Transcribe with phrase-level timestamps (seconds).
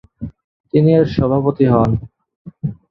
[0.73, 1.91] তিনি এর সভাপতি হন।